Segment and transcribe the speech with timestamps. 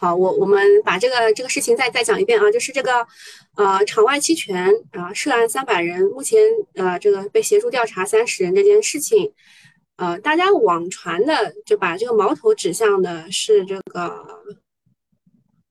[0.00, 3.04] 好，我我们把这个这个事情再再讲一遍啊，就是这个
[3.56, 6.40] 呃场外期权啊涉案三百人，目前
[6.74, 9.32] 呃这个被协助调查三十人这件事情，
[9.96, 14.24] 呃大家网传的就把这个矛头指向的是这个。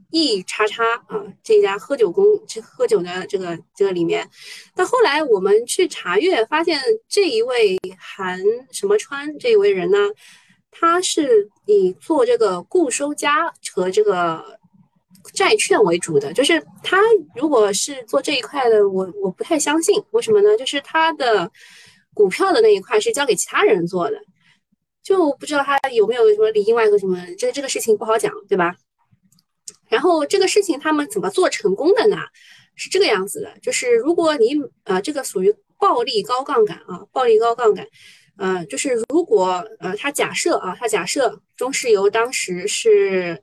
[0.10, 4.28] E 叉叉啊，这家喝酒公这喝酒的这个这个里面，
[4.74, 8.40] 但后来我们去查阅，发现这一位韩
[8.72, 9.98] 什么川这一位人呢，
[10.72, 14.60] 他是以做这个固收加和这个
[15.34, 17.02] 债券为主的，就是他
[17.36, 20.58] 如果是做这一块的，我我不太相信，为什么呢？
[20.58, 21.52] 就是他的
[22.14, 24.18] 股票的那一块是交给其他人做的，
[25.04, 28.76] 就不知道他有没有什么里应外合什么，这这个事情不好讲，对吧？
[29.90, 32.18] 然后这个事情他们怎么做成功的呢？
[32.76, 37.88] 是这个样子的，就是如果你呃这个属于暴力高杠杆啊，暴力高杠杆，
[38.38, 43.42] 呃就是如果呃他假设啊，他假设中石油当时是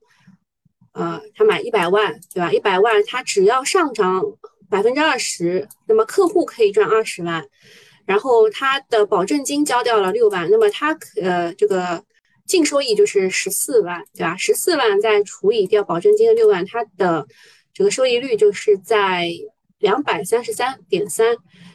[0.93, 2.53] 呃他买一百万对吧？
[2.53, 4.23] 一百万他只要上涨
[4.71, 7.45] 百分之二十，那么客户可以赚二十万，
[8.07, 12.05] 然后他的保证金交掉了六万，那么他呃这个。
[12.47, 14.37] 净收益就是十四万，对吧？
[14.37, 17.27] 十四万再除以掉保证金的六万，它的
[17.73, 19.31] 这个收益率就是在
[19.79, 21.35] 两百三十三点三。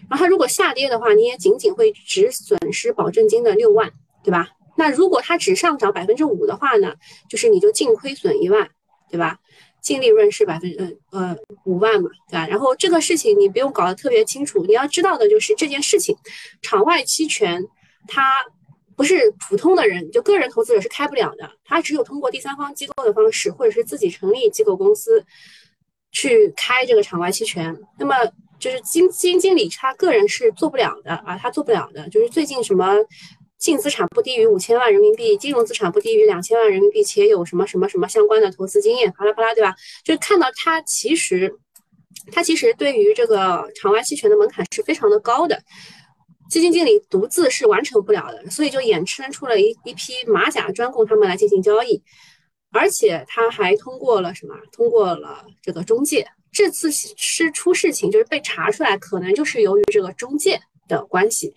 [0.09, 3.91] 然后它如果下跌的话，你也仅仅会只损失保证金的六万，
[4.23, 4.49] 对吧？
[4.77, 6.93] 那如果它只上涨百分之五的话呢，
[7.29, 8.69] 就是你就净亏损一万，
[9.09, 9.39] 对吧？
[9.81, 12.47] 净利润是百分呃呃五万嘛，对吧？
[12.47, 16.15] 然后这个事情你不用搞得特别清楚，你要知道的就是这件事情，
[16.61, 17.63] 场外期权
[18.07, 18.43] 它。
[18.95, 21.49] 不是普通的人，就个人投资者是开不了的。
[21.63, 25.23] 他只有通过第三方机构的方式，或者是自己成立机构公司
[26.11, 27.73] 去开这个场外期权。
[27.97, 28.13] 那么
[28.59, 32.07] 就是基金经理他个人是做不了的啊，他做不了的。
[32.09, 32.95] 就是最近什么
[33.57, 39.73] 净资产不低于五千万人民币，金融资产不低于两千万人民币，且有什么什么什么相关的投资经验，巴拉巴拉，对吧？
[40.03, 41.53] 就看到他其实
[42.31, 45.61] 他其实对于这个场外期权的门槛是非常的高的。
[46.49, 52.01] 基金经理独自是完成不了的，所以就衍生出了一一批马甲专供他们来进行交易，
[52.71, 54.55] 而且他还通过了什么？
[54.71, 56.27] 通过了这个中介。
[56.51, 61.53] 这次是出事情，就是被查出来，可能就是由于这个中介的关系。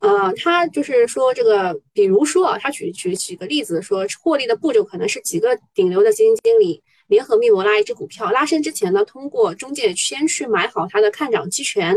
[0.00, 6.82] 呃，他就是说这个，比如说啊，他举举举个例子，说获利的步骤可能是几个顶流的基金经理。
[7.08, 11.96] 联合密谋拉一只股票，拉升之前呢，通过中介先去买好它的看涨期权，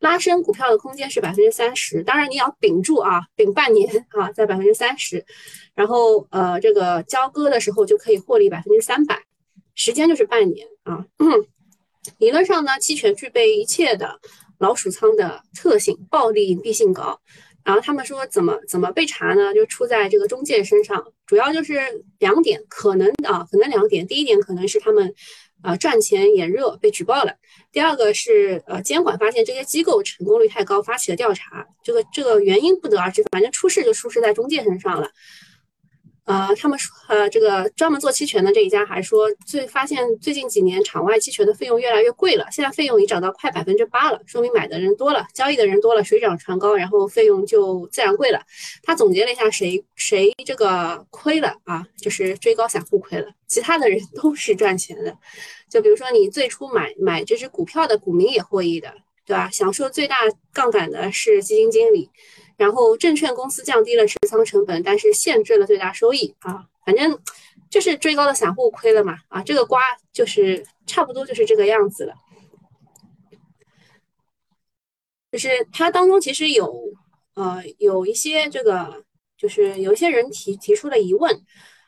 [0.00, 5.24] 拉升股票的空间是百分之三十，当然你要顶住啊，顶半年啊，在百分之三十，
[5.76, 9.22] 然后呃这个交割的时候就可以获利百分之三百，
[9.78, 11.06] 时间就是半年啊。
[12.18, 14.20] 理论上呢，期权具备一切的
[14.58, 17.18] 老鼠仓的特性，暴利隐蔽性高。
[17.64, 19.54] 然后他们说怎么怎么被查呢？
[19.54, 24.06] 就出在这个中介身上，主要就是两点，可能啊，可能两点。
[24.06, 25.14] 第一点可能是他们，
[25.62, 27.32] 呃，赚钱眼热被举报了；
[27.70, 31.66] 第二个是呃，监管发现这些机构成功率太高，发起了调查。
[31.84, 35.10] 这个这个原因不得而知，反正出事就出事在中介身上了。
[36.28, 48.42] 呃，他们说，呃，这个专门做期权的这一家还说，最发现最近几年场外期权的费用越来越贵了，现在费用已涨到快百分之八了，说明买的人多了，交易的人多了，水涨船高，然后费用就自然贵了。
[48.82, 51.82] 他总结了一下，谁谁这个亏了啊？
[51.96, 55.16] 就是追高散户亏了，其他的人都是赚钱的。
[55.70, 58.92] 就比如说你最初买买这只股票的股民也获益的，
[59.24, 59.48] 对吧？
[59.50, 60.16] 享受最大
[60.52, 62.10] 杠杆的是基金经理。
[62.58, 67.16] 然后证券公司降低了持仓成本，但是限制了最大收益啊，反正
[67.70, 69.80] 就是追高的散户亏了嘛啊，这个瓜
[70.12, 72.14] 就是差不多就是这个样子了。
[75.30, 76.92] 就是它当中其实有
[77.34, 79.04] 呃有一些这个，
[79.36, 81.40] 就是有一些人提提出了疑问，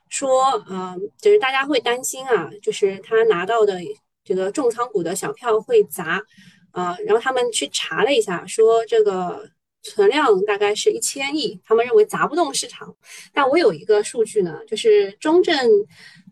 [0.08, 3.80] 说呃就是大家会担心啊，就是他拿到的
[4.22, 6.22] 这个重仓股的小票会砸
[6.70, 9.50] 啊，然后他们去查了一下，说这个。
[9.82, 12.94] 存量大概是一千亿，他们认为砸不动市场。
[13.32, 15.56] 但我有一个数据呢，就是中证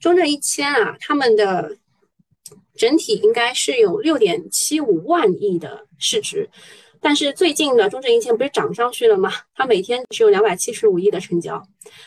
[0.01, 1.77] 中证一千啊，他们的
[2.77, 6.49] 整体应该是有六点七五万亿的市值。
[7.01, 9.33] 但是最近的中证一千不是涨上去了吗？
[9.55, 11.63] 它每天只有两百七十五亿的成交，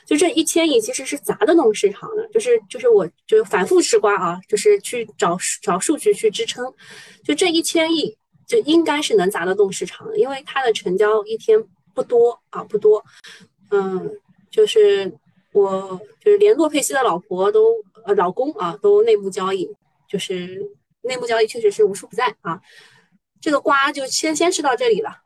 [0.06, 2.28] 就这一千亿其实是砸得动市场的。
[2.28, 6.66] 就是就是我就反复吃瓜啊，就是去找找数据去支撑，
[7.24, 8.18] 就这一千亿。
[8.52, 11.58] 就应该是能砸得动市场的，因为它的成交一天
[11.96, 13.02] 不多啊，不多。
[13.70, 14.12] 嗯，
[14.50, 15.10] 就是
[15.54, 19.70] 我就是连洛佩西的老婆都呃老公啊都内幕交易，
[20.06, 20.70] 就是
[21.04, 22.60] 内幕交易确实是无处不在啊。
[23.40, 25.20] 这个瓜就先先吃到这里了。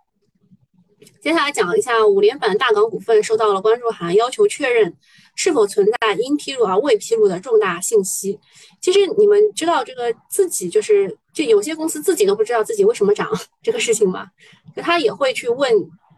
[1.19, 4.95] 接下来讲一下五连板大港股份收到了关注函，要求确认
[5.35, 8.39] 是否存在应披露而未披露的重大信息？
[8.81, 13.29] 其实你们知道这个自己就是就有些公司自己都不知道自己为什么涨
[13.61, 14.27] 这个事情吗？
[14.75, 15.71] 就他也会去问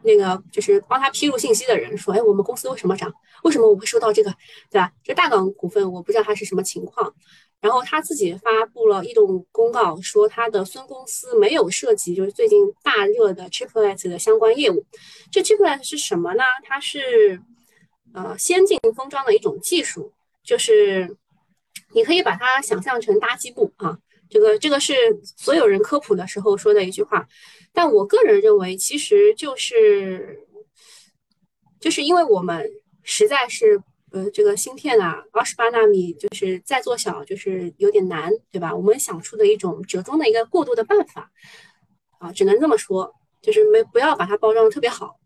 [0.04, 3.12] 那个就是帮他披露信息的人说，哎，我们公司为什么涨？
[3.44, 4.34] 为什么我会收到这个，
[4.70, 4.92] 对吧？
[5.04, 7.14] 这大港股份我不知道它是什么情况。
[7.60, 14.86] 然后他自己发布了异动公告，说他的孙公司没有涉及就是最近大热的 Chiplet 的相关业务。
[15.32, 16.44] 这 Chiplet 是什么呢？
[16.64, 17.42] 它是
[18.14, 20.12] 呃先进封装的一种技术，
[20.44, 21.16] 就是
[21.94, 23.98] 你可以把它想象成搭积布啊。
[24.30, 24.94] 这个这个是
[25.24, 27.28] 所有人科普的时候说的一句话，
[27.74, 30.48] 但我个人认为，其实就是
[31.80, 32.70] 就是因为我们
[33.04, 33.82] 实在是。
[34.10, 38.74] 呃，这个芯片啊，二十八纳米就是再做小，就是有点难，对吧？
[38.74, 41.30] 我们想出的一种折中的一个过渡的办法
[42.18, 45.20] 啊，只能这么说，就是没不要把它包装的特别好。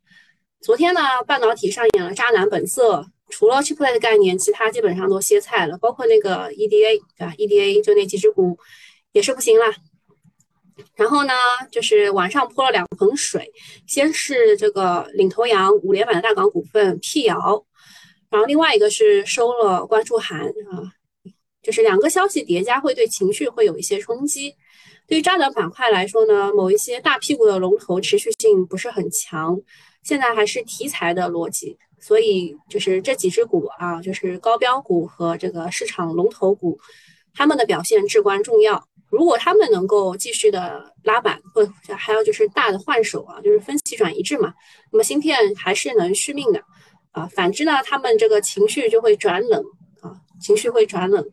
[0.62, 8.56] 昨天呢，半导体上演了渣男本色，除了 Chiplet 的概念，其他基本上都歇菜了，包括那个 EDA，对吧？EDA 就那几只股
[9.12, 9.74] 也是不行啦。
[10.96, 11.34] 然后呢，
[11.72, 13.52] 就是晚上泼了两盆水，
[13.88, 17.66] 先是这个领头羊五连板的大港股份辟谣。
[18.30, 20.94] 然后另外一个是收了关注函啊，
[21.64, 24.56] 就是两个消息叠加会对情绪会有一些冲击。
[25.08, 29.60] 对于渣男板块来说呢，某一些大屁股的龙头持续性不是很强，
[30.04, 36.80] 现在还是题材的逻辑，所以就是这几只股啊，就是高标股和这个市场龙头股，
[37.34, 38.88] 他们的表现至关重要。
[39.10, 44.54] 如果他们能够继续的拉板，或者还有就是大的换手啊，就是分歧转移制嘛，
[44.92, 46.64] 那么芯片还是能续命的。
[47.12, 49.62] 啊，反之呢，他们这个情绪就会转冷
[50.00, 51.30] 啊，情绪会转冷。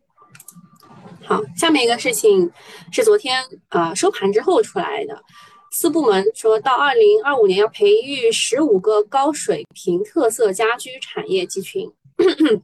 [1.25, 2.51] 好，下面一个事情
[2.91, 5.23] 是昨天啊收盘之后出来的，
[5.71, 11.91] 四部门说到二零二五年要培育十五个高水平特色家居产业集群。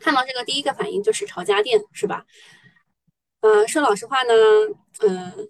[0.00, 2.24] 看到这个第一个反应就是炒家电，是吧？
[3.42, 4.32] 呃，说老实话呢，
[5.00, 5.48] 嗯，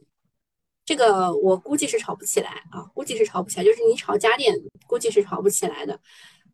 [0.84, 4.54] 这个我估计是炒不起来啊，估计是炒不起来，就是你炒家电，
[4.88, 6.00] 估计是炒不起来的。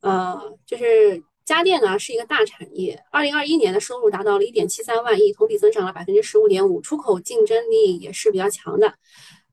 [0.03, 8.95] 呃，就是家电呢是一个大产业，二零二一年的收入达到了一点七三万亿，同比增长了百分之十五点五，出口竞争力也是比较强的。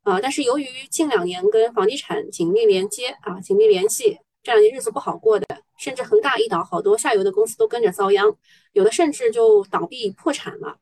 [0.03, 5.45] 啊，但是由于近两年跟房地产紧密连接啊，紧密联系，这两年日子不好过的，
[5.77, 8.35] 甚至恒大一倒，好多下游的公司都跟着遭殃，
[8.73, 10.77] 有的甚至就倒闭破产了，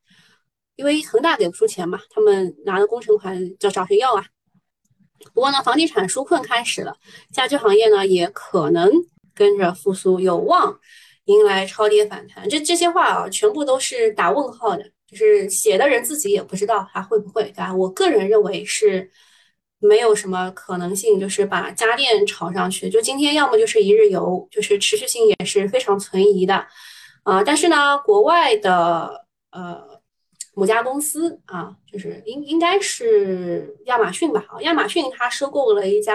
[0.76, 4.26] 因为恒大给不出钱嘛，他们拿的工程款找找谁要啊？
[5.34, 6.98] 不过呢，房地产纾困开始了，
[7.32, 8.92] 家居行业呢也可能。
[9.34, 10.78] 跟着复苏有望
[11.24, 17.74] 迎来超跌反弹，这这些话啊，全部都是打问号的，就是写的人自己也不知道还会不会，对吧？
[17.76, 19.12] 我个人认为是
[19.80, 22.90] 没有什么可能性，就是把家电炒上去。
[22.90, 26.66] 就今天要么就是一日游，就是持续性也是非常存疑的
[27.24, 27.44] 啊。
[27.44, 29.82] 但是呢，国外的呃
[30.56, 34.46] 某家公司啊，就是应应该是亚马逊吧？
[34.50, 36.14] 啊，亚马逊它收购了一家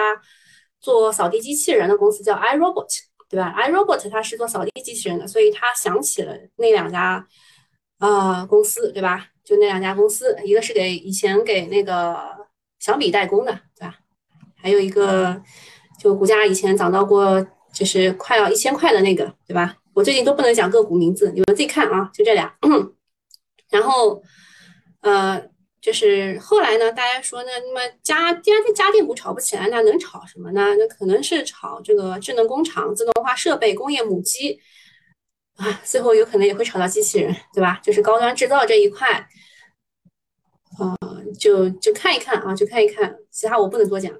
[0.81, 2.87] 做扫地机器人的公司，叫 iRobot。
[3.29, 7.27] 对吧？iRobot 它是做扫地机器人的，所以他想起了那两家
[7.99, 9.27] 呃公司，对吧？
[9.43, 12.17] 就那两家公司，一个是给以前给那个
[12.79, 13.95] 小米代工的，对吧？
[14.55, 15.41] 还有一个
[15.99, 19.77] 就股价以前涨到过就是快要一千块的那个，对吧？
[19.93, 22.55] 我最近都不能讲个股名字，你们自己看啊，就这俩。
[23.69, 24.21] 然后
[25.01, 25.47] 呃。
[25.79, 30.75] 就是后来呢，大家说呢，那么家家家电股炒不起来，那能炒什么呢？
[30.77, 34.59] 那可能是炒这个智能工厂、自动化设备、工业母机
[35.57, 37.79] 啊，最后有可能也会炒到机器人，对吧？
[37.83, 39.27] 就是高端制造这一块，
[40.79, 40.97] 呃，
[41.39, 44.13] 就就看一看啊，就看一看，其他我不能多讲。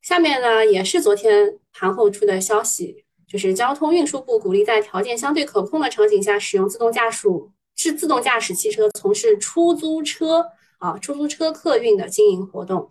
[0.00, 7.28] 下面呢，也是昨天盘后出的消息，就是交通运输部鼓励在条件相对可控的场景下，使用自动驾驶
[7.76, 10.46] 是自动驾驶汽车从事出租车。
[10.78, 12.90] 啊，出租车客运的经营活动，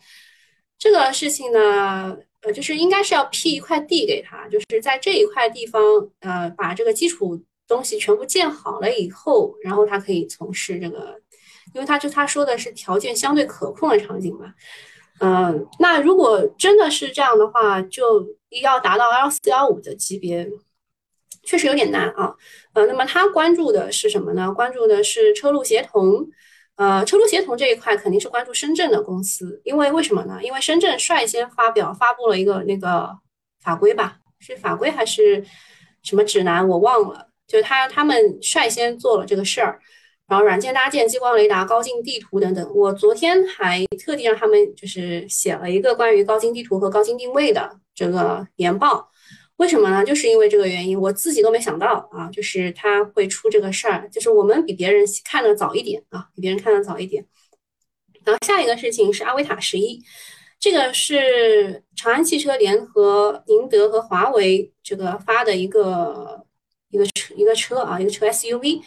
[0.79, 5.83] 这个事情呢，呃，就是应该是要批一块地给他，就是在这一块地方，
[6.21, 11.19] 呃，把这个基础东西全部建好了以后，然后他可以从事这个，
[11.73, 14.53] 因为他就他说的是条件相对可控的场景嘛，
[15.19, 18.27] 嗯，那如果真的是这样的话，就
[18.61, 20.49] 要达到 L 四幺五的级别，
[21.43, 22.35] 确实有点难啊，
[22.73, 24.51] 呃，那么他关注的是什么呢？
[24.53, 26.27] 关注的是车路协同。
[26.77, 30.39] 呃，车路协同这一块肯定是关注深圳的公司，因为为什么呢？
[30.41, 33.15] 因为深圳率先发表发布了一个那个
[33.61, 35.45] 法规吧，是法规还是
[36.01, 37.27] 什么指南，我忘了。
[37.51, 39.81] 就他他们率先做了这个事儿，
[40.29, 42.72] 然后软件搭建、激光雷达、高精地图等等。
[42.74, 49.10] 我昨天还特地让他们就是写了一个关于高精地图和高精定位的这个研报。
[49.58, 50.03] 为什么呢？
[50.05, 57.25] 就是因为这个原因，我自己都没想到啊，就是他会出这个事儿，就是我们比别人看的早一点啊，比别人看的早一点。
[58.24, 60.01] 然后下一个事情是阿维塔十一，
[60.60, 66.46] 这个是长安汽车联合宁德和华为这个发的一个
[66.91, 68.81] 一个车一个车啊，一个车 SUV。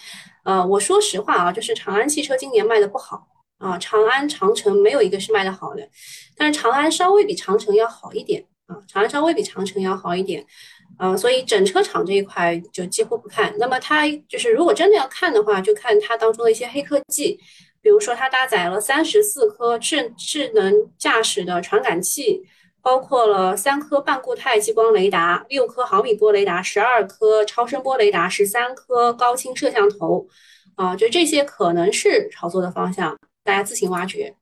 [0.45, 3.27] 呃，我说实话啊，就是长安汽车今年卖的不好
[3.59, 5.89] 啊，长安、长城没有一个是卖的好的，
[6.37, 10.45] 但是长安稍微比长城要好一点啊，长安稍微比长城要好一点，
[10.99, 13.55] 呃，所以整车厂这一块就几乎不看。
[13.59, 17.41] 那么它就是如果真的要看的话，就看它当中的一些黑科技。
[17.81, 22.43] 比如说，它搭载了三十四颗智智能驾驶的传感器，
[22.85, 30.29] 包括了三颗半固态激光雷达、六颗毫米波雷达、十二颗超声波雷达、十三颗高清摄像头，
[30.75, 34.37] 啊，就这些可能是炒作的方向，大家自行挖掘。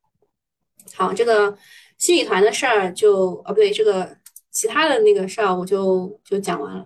[0.93, 1.57] 好，这个
[1.99, 4.17] 新米团的事儿就，哦不对，这个
[4.51, 6.85] 其他的那个事儿我就就讲完了。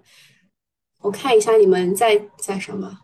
[1.01, 2.99] 我看一下你们在在什么，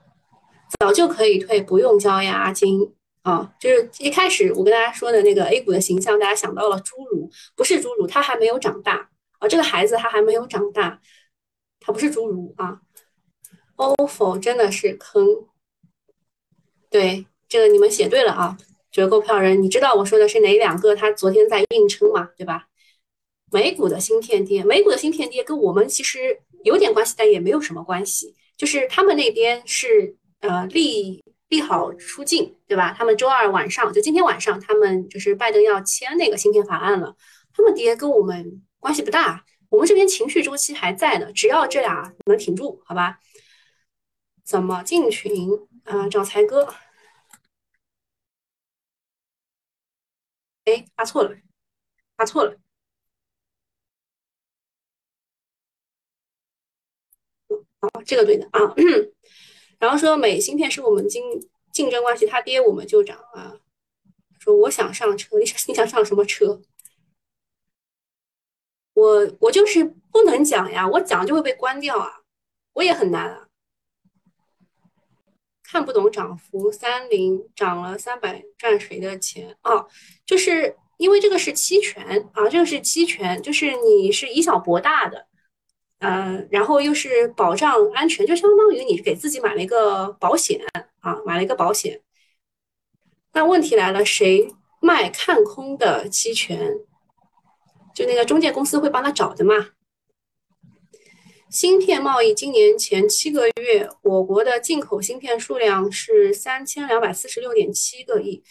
[0.79, 2.93] 早就可以退，不用交押金。
[3.23, 11.01] 啊，就是一开始我跟大家说的那个 A 股的形象，大家想到了侏儒，不是侏儒，他还没有长大啊，这个孩子他还没有长大，
[11.79, 12.81] 他不是侏儒啊。
[13.77, 15.25] ofo 真的是坑，
[16.91, 18.57] 对，这个你们写对了啊，
[18.91, 20.95] 折扣票人，你知道我说的是哪两个？
[20.95, 22.67] 他昨天在硬撑嘛，对吧？
[23.51, 31.23] 美股的芯片跌，美股的芯片跌跟我们其实有点关系，但也没有什么关系，就是他们那边是呃利。
[31.53, 32.95] 利好出尽，对吧？
[32.97, 37.15] 他们周二晚上就今天晚上，他们就是拜登要签那个芯片法案了。
[37.53, 41.31] 他们跌跟我们关系不大，我们这边情绪周期还在呢。
[41.35, 43.19] 只要这俩能挺住，好吧？
[44.43, 45.31] 怎么进群
[45.85, 46.09] 啊？
[46.09, 46.75] 找才哥？
[50.65, 51.37] 哎，发错了，
[52.17, 52.57] 发错了。
[57.81, 58.75] 哦，这个对的啊。
[59.83, 61.21] 然后说美芯片是我们竞
[61.73, 63.59] 竞争关系，它跌我们就涨啊。
[64.39, 66.63] 说我想上车， 你想你想上什么车？
[68.95, 72.21] 我我就是不能讲呀，我讲就会被关掉啊，
[72.75, 73.49] 我也很难啊。
[75.65, 79.85] 看不懂涨幅，三零涨了三百，赚谁的钱啊？
[80.25, 85.27] 就是因为这个是期权啊，这个是期权，就是你是以小博大的。
[86.03, 90.61] 呃，然后又是保障安全，就相当于你给自己买了一个保险
[91.01, 92.01] 啊，买了一个保险。
[93.33, 96.75] 那问题来了，谁卖看空的期权？
[97.95, 99.55] 就那个中介公司会帮他找的嘛？
[101.49, 108.43] 芯片贸易今年前七个月，我国的进口芯片数量是三千两百四十六点七个亿。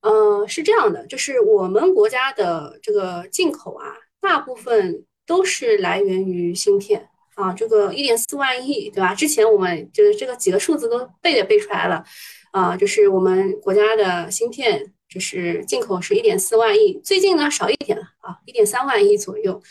[0.00, 5.06] 呃，是这样的，就是我们国家的这个进口啊，大部分。
[5.30, 9.14] 都是来源于芯片啊，这个一点四万亿，对吧？
[9.14, 12.04] 之前我们就是这个几个数字都背也背出来了，
[12.50, 19.62] 啊，就是我们国家的芯片就是进口是一点四万亿，最近呢少一点了啊，一点三万亿左右。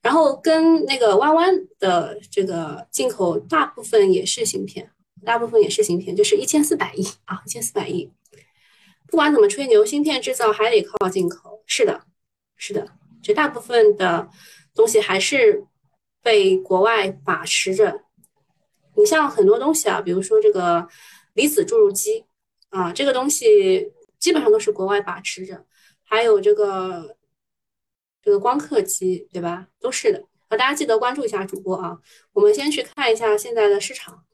[0.00, 4.92] 然后跟那个弯弯的这个进口大部分也是芯片，
[5.26, 8.12] 大部分也是芯片，就是一千四百亿啊，一千四百亿。
[9.08, 12.02] 不管怎么吹牛，芯片制造还得靠进口，是的，
[12.56, 12.86] 是的，
[13.20, 14.28] 绝大部分的。
[14.74, 15.66] 东西还是
[16.22, 18.04] 被国外把持着。
[18.96, 20.86] 你像很多东西啊，比如说这个
[21.34, 22.26] 离子注入机
[22.70, 25.64] 啊，这个东西基本上都是国外把持着。
[26.02, 27.16] 还有这个
[28.20, 29.68] 这个光刻机，对吧？
[29.78, 30.24] 都是的。
[30.48, 32.00] 啊，大家记得关注一下主播啊。
[32.32, 34.24] 我们先去看一下现在的市场。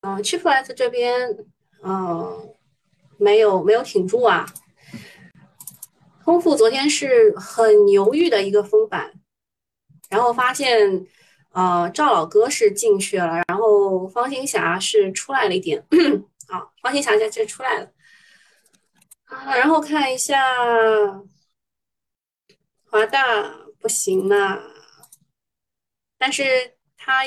[0.00, 1.36] 嗯，Chiplet 这边，
[1.82, 2.54] 嗯，
[3.18, 4.46] 没有没有挺住啊。
[6.30, 9.12] 丰富昨天是很犹豫的一个封板，
[10.08, 11.04] 然后发现，
[11.50, 15.84] 呃，赵老哥是进去了，然后方兴霞是出来了一点，
[16.46, 17.92] 好， 方兴霞现在出来了，
[19.24, 20.40] 啊，然后看一下
[22.84, 24.62] 华大不行了，
[26.16, 27.24] 但是他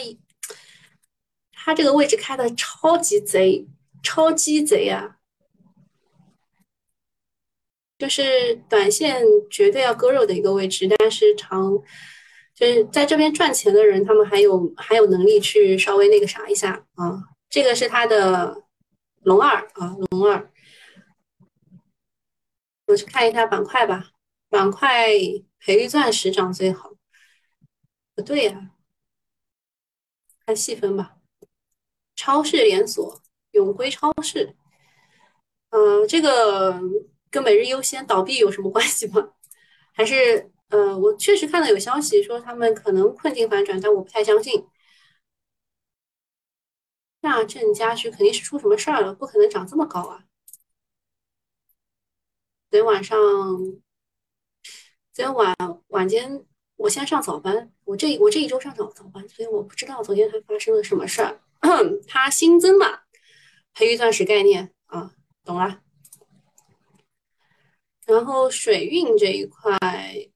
[1.51, 3.67] 他这个位置开的超级贼，
[4.01, 5.17] 超级贼啊！
[8.03, 11.71] 就是短线绝对要割肉的一个位置，但是长
[12.53, 17.23] 就是在这边赚钱的人，他们还有还有能力去稍微那个啥一下啊。
[17.49, 18.61] 这个是它的
[19.21, 20.51] 龙二啊，龙二。
[22.87, 24.09] 我去看一下板块吧，
[24.49, 25.07] 板块
[25.61, 26.91] 培育钻石涨最好。
[28.13, 28.71] 不对呀，
[30.45, 31.15] 看细分吧。
[32.17, 34.53] 超市连锁永辉超市，
[35.69, 36.81] 嗯，这个。
[37.33, 39.33] 跟每日优先倒闭有什么关系吗？
[39.93, 44.67] 还是呃，我确实看到有消息说他们可能困境反转，但我不太相信。
[47.21, 50.25] 大正家居肯定是出什么事儿了，不可能涨这么高啊！
[52.69, 53.17] 昨天晚上，
[55.11, 55.55] 昨天晚
[55.87, 61.41] 晚间我先上早班，我这我这一周上早早班，所以我不知道昨天它发生了什么事儿。
[62.07, 63.05] 它新增了
[63.73, 65.82] 培育钻石概念啊，懂了。
[68.13, 69.75] 然后水运这一块，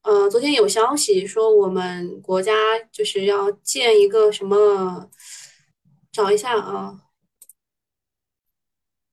[0.02, 2.52] 呃，昨天有消息说我们国家
[2.90, 5.08] 就是要建一个什么，
[6.10, 7.00] 找一下啊，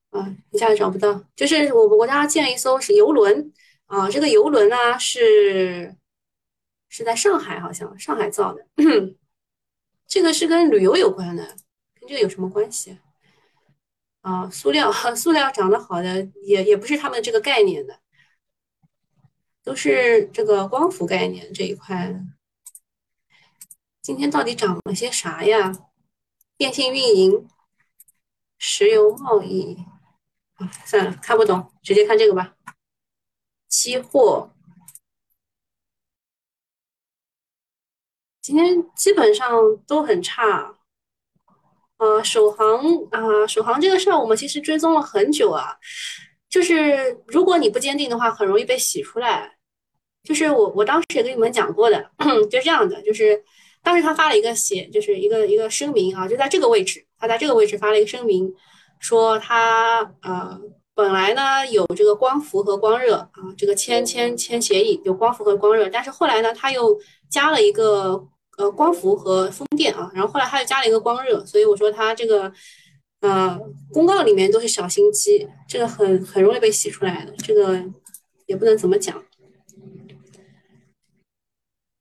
[0.10, 3.54] 啊，一下子找不到，就是我们国家建一艘是游轮
[3.86, 5.96] 啊，这个游轮呢是
[6.90, 8.66] 是在上海，好像上海造的，
[10.08, 11.46] 这个是跟旅游有关的，
[12.00, 12.98] 跟这个有什么关系
[14.22, 14.50] 啊？
[14.50, 18.00] 塑料， 塑料长得好的也也不是他们这个概念的。
[19.66, 22.24] 都是这个光伏概念这一块，
[24.00, 25.74] 今天到底涨了些啥呀？
[26.56, 27.50] 电信运营、
[28.60, 29.76] 石油贸易，
[30.54, 32.56] 啊，算了，看不懂，直接看这个吧。
[33.68, 34.54] 期货
[38.40, 39.52] 今天基本上
[39.88, 40.78] 都很差，
[41.98, 45.76] 呃，首航啊，首航这个事儿我们其实追踪了很久啊，
[46.48, 49.55] 就是如果你不坚定的话，很容易被洗出来。
[50.26, 52.04] 就是我，我当时也跟你们讲过的，
[52.50, 53.42] 就是这样的，就是
[53.84, 58.52] 当时他发了一个写，就是一个一个声明啊，就在这个位置，他在这个位置发了一个声明，
[59.00, 60.60] 说他呃
[60.96, 68.26] 本来呢有这个光伏和光热啊，这个签签签协议有光伏和光热，但是后来呢他又加了一个
[68.58, 72.52] 呃光伏和风电啊，然后后来他又加了一个光热，所以我说他这个
[73.22, 73.60] 呃
[73.94, 77.80] 公告里面都是小心机，这个很很容易被洗出来的，这个
[78.48, 79.22] 也不能怎么讲。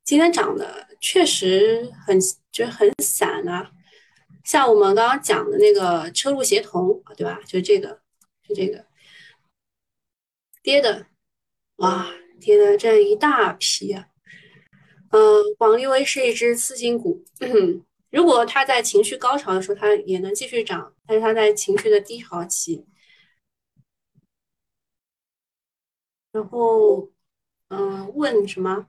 [0.04, 2.18] 今天涨的确实很，
[2.52, 3.72] 就很散啊，
[4.44, 7.40] 像我们刚刚讲的那个车路协同，对吧？
[7.46, 8.02] 就这个，
[8.46, 8.84] 就这个
[10.62, 11.06] 跌的，
[11.76, 12.06] 哇，
[12.38, 14.08] 跌的这一大批啊。
[15.10, 17.24] 嗯，广利威是一只次新股，
[18.10, 22.84] 如果它在情绪高潮的时候，它也能继续涨，但是它在情绪的低潮期，
[26.32, 27.10] 然后，
[27.68, 28.88] 嗯，问什么？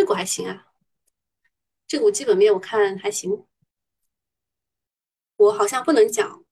[0.00, 0.66] 这股还行啊，
[1.86, 3.44] 这股基本面我看还行。
[5.36, 6.42] 我好像不能讲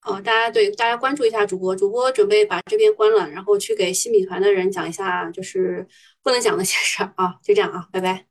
[0.00, 5.86] 哦，大家对大家关注一下主播，主播准备把这边关了，然后去给西米团的人讲一下，就是
[6.22, 8.26] 不能讲那些事儿啊，就这样啊，拜拜。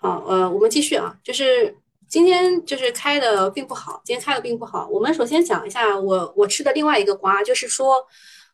[0.00, 4.88] 好，呃，我们继续啊，就是今天就是开的并不好，今天开的并不好。
[4.88, 8.04] 我们首先讲一下我我吃的另外一个瓜，就是说。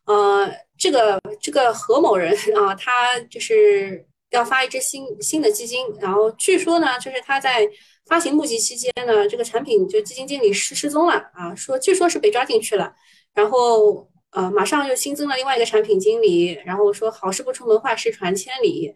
[0.05, 7.69] 呃，这个这个何某人啊，他就是要发一支新新的基金，然后据说呢，就是他在
[8.07, 12.95] 发行募集期间呢，这个产品就基金经理失失踪了啊，说据说是被抓进去了，
[13.35, 18.95] 然后呃，马上又新增了另外一个产品经理，然后说好事不出门，坏事传千里。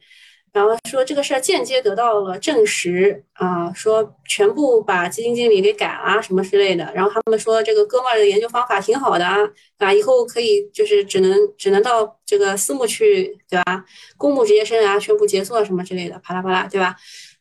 [0.57, 6.91] 然后说这个事儿间接得到了证实啊，说全部把基金经理给改了什么之类的。
[6.95, 9.37] 然后他们说这个哥们儿的研究方法挺好的啊，
[9.77, 13.85] 啊，以后可以就是只能只能到这个私募去，对吧？
[14.17, 16.97] 公募职业生涯全部结束什么之类的，啪啦啪啦，对吧？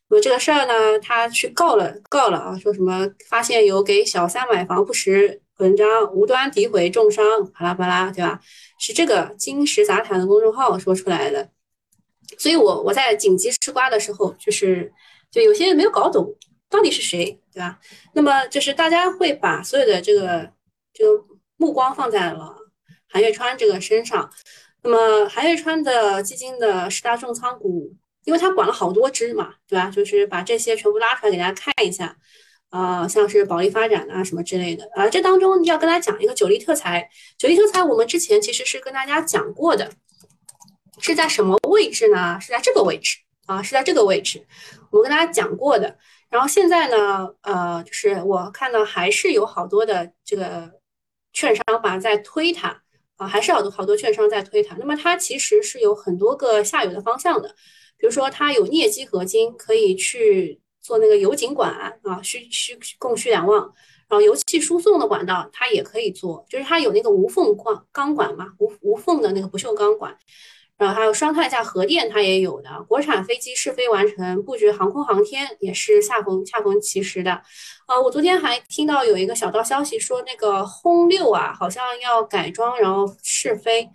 [0.10, 7.24] 那么这个事儿呢，他去告了告了啊，说什么发现有给小三买房不实文章，无端诋毁重伤，
[7.54, 8.42] 啪啦啪啦，对吧？
[8.78, 11.48] 是这个金石杂谈的公众号说出来的。
[12.38, 14.92] 所以，我我在紧急吃瓜的时候，就是
[15.32, 16.36] 就有些人没有搞懂
[16.70, 17.80] 到底是谁，对吧？
[18.14, 20.52] 那么就是大家会把所有的这个
[20.94, 21.24] 这个
[21.58, 22.56] 目光放在了
[23.08, 24.30] 韩月川这个身上。
[24.84, 27.92] 那么韩月川的基金的十大重仓股，
[28.26, 29.90] 因为他管了好多只嘛，对吧？
[29.90, 32.16] 就是把这些全部拉出来给大家看一下，
[32.70, 35.10] 啊，像是保利发展啊什么之类的啊。
[35.10, 39.92] 这当中要跟大家讲一个九力特材，九力特材我们之前其实是跟大家讲过的。
[41.00, 42.40] 是在什么位置呢？
[42.40, 44.46] 是在这个位置啊，是在这个位置。
[44.92, 45.98] 我们跟大家讲过的。
[46.30, 50.70] 然后现在呢，呃，就是我看到还是有好多的这个
[51.32, 52.82] 券商吧在推它
[53.16, 54.76] 啊，还是好多好多券商在推它。
[54.78, 57.50] 那么它其实是有很多个下游的方向的，
[57.98, 61.72] 比如说它有镍基合金可以去做那个油井管
[62.04, 63.74] 啊，需需供需两旺。
[64.08, 70.16] 然后油气输送的管道它也可以做，就是它有那个无缝钢钢管嘛，无无缝的那个不锈钢管。
[70.78, 72.70] 然后还有双碳下核电，它也有的。
[72.88, 77.42] 国产飞机试飞完成，布局航空航天也是恰逢恰逢其时的。
[77.88, 83.90] 呃，我昨天还听到有一个小道消息说，那个轰六啊，好像要改装然后试飞，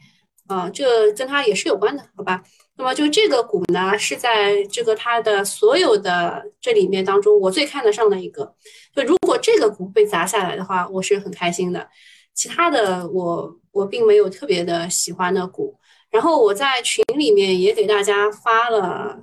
[0.47, 2.43] 啊，这跟它也是有关的，好吧？
[2.79, 8.55] 那么就这个股呢，是在这个它的所有的这里面当中，我最看得上的一个。
[8.95, 11.87] 就如果这个股被砸下来的话，我是很开心的。
[12.33, 15.77] 其他的我我并没有特别的喜欢的股。
[16.11, 19.21] 然后我在群里面也给大家发了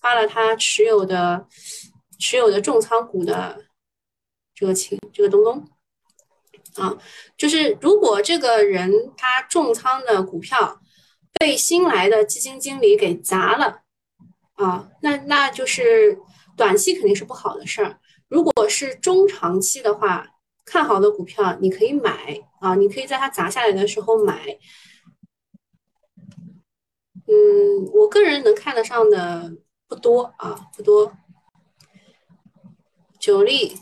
[0.00, 1.46] 发了他持有的
[2.18, 3.64] 持有的重仓股的
[4.54, 5.66] 这个情这个东东
[6.76, 6.96] 啊，
[7.38, 10.80] 就是如果这个人他重仓的股票
[11.38, 13.80] 被新来的基金经理给砸了
[14.54, 16.18] 啊，那那就是
[16.54, 17.98] 短期肯定是不好的事儿。
[18.28, 20.26] 如果是中长期的话，
[20.66, 24.58] 看好的股票你可以买啊，你可以在它砸下来的时候买。
[27.28, 29.56] 嗯，我个人能看得上的
[29.88, 31.12] 不多啊，不多。
[33.18, 33.76] 九力、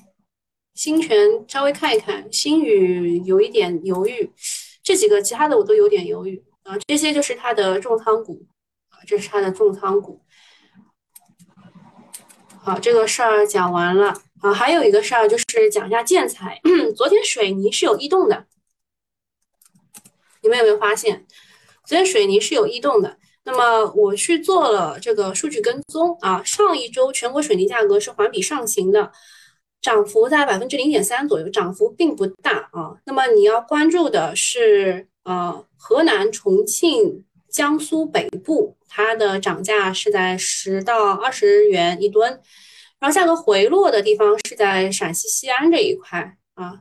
[0.75, 4.33] 新泉稍微看一看，新宇有一点犹豫，
[4.83, 6.79] 这几个其他的我都有点犹豫啊。
[6.87, 8.47] 这些就是它的重仓股
[8.89, 10.23] 啊，这是它的重仓股。
[12.63, 16.59] 好，这个事儿讲完了啊，还有一个事儿就是讲一下建材。
[16.97, 18.47] 昨天水泥是有异动的，
[20.41, 21.27] 你们有没有发现？
[21.85, 23.19] 昨天水泥是有异动的。
[23.47, 29.13] 那么我去做了这个数据跟踪啊，上一周全国水泥价格是环比上行的，
[29.83, 32.97] 涨幅在百分之零点三左右，涨幅并不大啊。
[33.05, 42.41] 那么你要关注的是，呃，河南、重庆、江苏北部，它的涨价是在十到二十元一吨，
[42.99, 46.81] 然后价格回落的地方是在陕西西安这一块啊，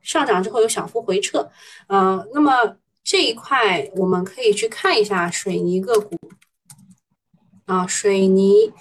[0.00, 1.50] 上涨之后有小幅回撤，
[1.88, 2.76] 呃，那么。
[3.04, 6.18] 这一块我们可以去看一下水泥个股
[7.66, 8.72] 啊，水泥，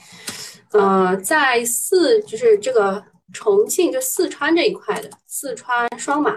[0.72, 6.32] 呃，在四就是这个重庆就四川这一块的四川双马，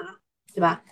[0.52, 0.82] 对吧？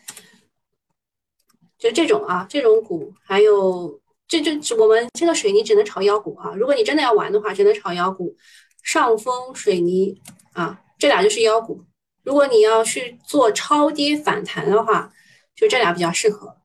[1.76, 6.54] 就这种啊，这种股，还有这这我们这个水泥只能炒妖股啊。
[6.54, 8.36] 如果你真的要玩的话，只能炒妖股，
[8.82, 10.20] 上峰水泥
[10.52, 11.84] 啊，这俩就是妖股。
[12.22, 15.12] 如果你要去做超跌反弹的话，
[15.54, 16.56] 就这俩比较适合。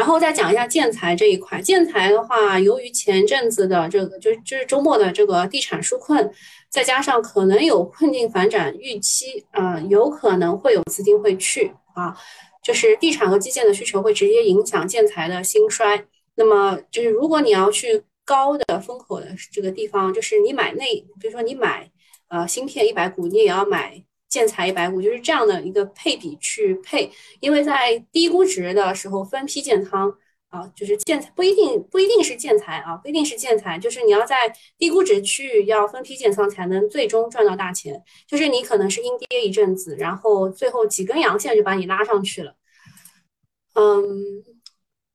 [0.00, 6.32] 然后再讲一下建材这一块，建材的话，由于前阵子的这个，就就是周末的这个地产纾困，
[6.70, 12.16] 再加上可能有困境反转预期，呃，有可能会有资金会去啊，
[12.64, 16.02] 就是地产和基建的需求会直接影响建材的兴衰。
[16.34, 20.86] 那么就是如果你要去高的风口的这个地方，就是你买那，
[21.20, 21.90] 比如说你买
[22.28, 24.02] 呃芯片一百股，你也要买。
[24.30, 30.16] 建材一百股就是这样的一个配比去配，因为在低估值的时候分批建仓
[30.50, 34.36] 啊，就是建材不一定不一定是建材啊，不一定是建材，就是你要在
[34.78, 38.00] 低估值区域要分批建仓才能最终赚到大钱。
[38.26, 42.54] 就是你可能是阴跌一阵子，然后最后几根阳线就把你拉上去了。
[43.74, 44.06] 嗯，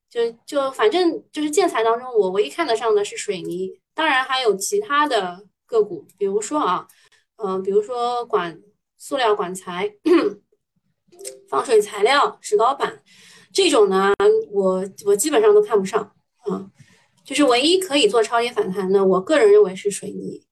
[0.09, 6.87] 就就反正就是建材当中，我唯一看得上的是水泥，当然还有其他的个股，比如说啊，
[7.37, 8.61] 嗯，比如说管。
[9.07, 9.87] 塑料管材、
[11.47, 13.03] 防水材料、石膏板
[13.53, 14.11] 这种呢，
[14.49, 16.01] 我我基本上都看不上
[16.37, 16.71] 啊。
[17.23, 20.43] 就是唯一可以做超跌反弹的，我个人认为是水泥，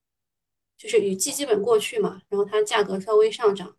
[0.78, 3.76] 就是雨季基本过去嘛，然后它价格稍微上涨，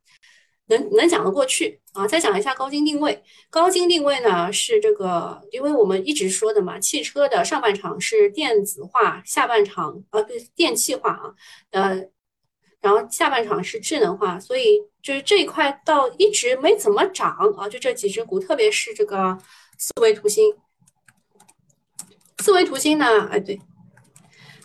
[0.67, 2.09] 能能讲得过去啊。
[2.09, 11.35] 再讲一下高精定位，高精定位呢是这个，因为我们一直说的嘛，汽车的上半场是电子化，下半场啊不是电气化啊，
[11.71, 12.09] 呃。
[12.85, 19.39] 然后下半场是智能化，所以就是这一块到一直没怎么涨啊，就这几只股，特别是这个
[19.79, 20.55] 四维图新。
[22.41, 23.59] 四维图新呢，哎对，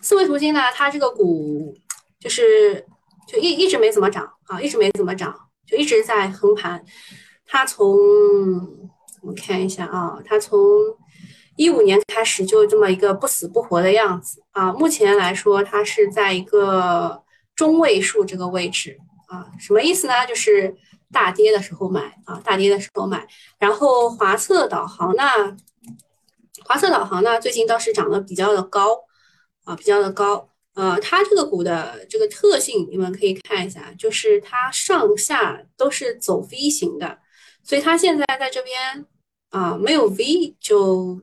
[0.02, 1.74] 四维图新呢，它这个股
[2.18, 2.84] 就是
[3.26, 5.34] 就一一直没怎么涨啊，一直没怎么涨，
[5.66, 6.84] 就一直在横盘。
[7.46, 7.96] 它从
[9.22, 10.60] 我看一下啊，它从
[11.56, 17.22] 一五年开始就这么一个不死不活的样子啊，目前来说它是在一个。
[17.60, 20.24] 中位数这个位置啊，什么意思呢？
[20.26, 20.74] 就是
[21.12, 23.28] 大跌的时候买啊，大跌的时候买。
[23.58, 25.22] 然后华策导航呢，
[26.64, 28.98] 华策导航呢，最近倒是涨得比较的高
[29.64, 30.48] 啊，比较的高。
[30.72, 37.18] 呃，它这个股的这个特性，你们可以看一下，就是它上下都是走 V 型的，
[37.62, 39.04] 所以它现在在这边
[39.50, 41.20] 啊，没有 V 就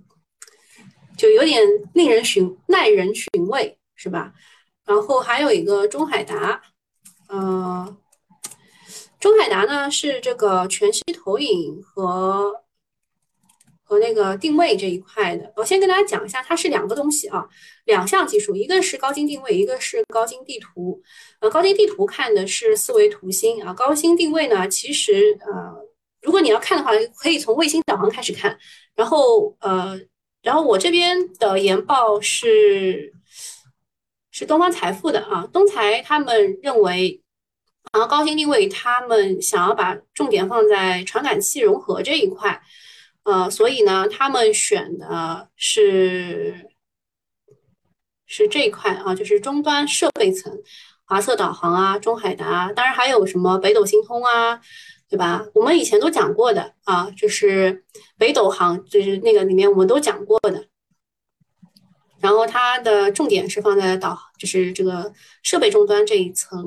[1.17, 1.63] 就有点
[1.95, 4.35] 令人寻耐人寻味，是吧？
[4.87, 6.61] 然后还有一个中海达，
[7.27, 7.97] 呃，
[9.19, 12.63] 中海达呢是这个全息投影和
[13.83, 15.51] 和那个定位这一块的。
[15.57, 17.47] 我先跟大家讲一下，它是两个东西啊，
[17.85, 21.01] 两项技术，一个是高精定位，一个是高精地图。
[21.41, 25.85] 呃，高精地图看的是四维图新啊，高精定位呢，其实呃，
[26.21, 28.57] 如果你要看的话，可以从卫星导航开始看。
[28.95, 29.99] 然后呃，
[30.41, 33.13] 然后我这边的研报是
[34.37, 37.19] 是东方财富的啊，东财他们认为。
[37.93, 42.61] 然后高精定位，他们想要把重点放在传感器融合这一块，
[43.23, 46.69] 呃，所以呢，他们选的是
[48.27, 50.55] 是这一块啊，就是终端设备层，
[51.05, 54.61] 华策导航啊，中海达，当然还有什么北斗星通啊，
[55.09, 55.43] 对吧？
[55.55, 57.85] 我们以前都讲过的啊，就是
[58.17, 60.67] 北斗航，就是那个里面我们都讲过的。
[62.27, 65.13] 然后它的重点是放在导，就是这个
[65.43, 66.61] 设备终端这一层。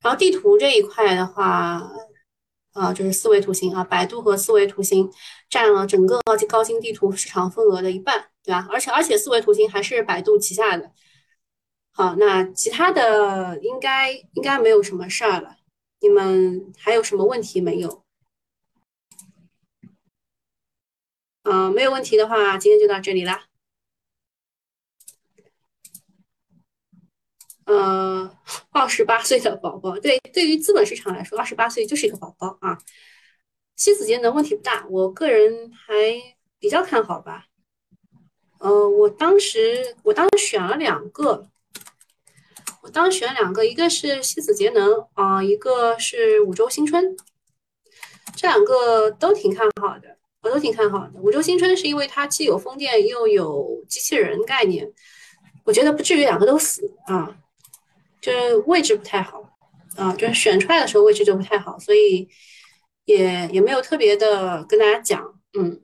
[0.00, 1.82] 然后地图这一块的话，
[2.72, 5.10] 啊，就是四维图形啊，百度和四维图形
[5.50, 8.68] 占了整个高高精地图市场份额的一半，对吧？
[8.70, 10.92] 而且而且四维图形还是百度旗下的。
[11.92, 15.56] 好，那其他的应该应该没有什么事儿了。
[16.00, 18.04] 你们还有什么问题没有？
[21.42, 23.46] 嗯，没有问题的话，今天就到这里啦。
[27.72, 28.38] 呃，
[28.70, 32.78] 二十八岁的宝宝，对，对于资本市场来说，二十八岁就是一个宝宝啊。
[33.74, 35.94] 新子节能问题不大，我个人还
[36.58, 37.46] 比较看好吧。
[38.58, 41.48] 呃，我当时我当时选了两个，
[42.82, 47.16] 我当时选两个，一个是西子节能啊，一个是五洲新春，
[48.36, 51.20] 这两个都挺看好的，我都挺看好的。
[51.20, 54.92] 五洲新春是因为它既有风电又有机器人概念，
[55.64, 57.36] 我觉得不至于两个都死啊。
[58.22, 59.42] 就是位置不太好
[59.96, 62.26] 啊，就是选出来的时候位置就不太好，所以
[63.04, 65.22] 也也没有特别的跟大家讲，
[65.58, 65.78] 嗯，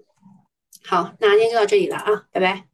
[0.87, 2.65] 好，那今天就到这里了啊，拜拜。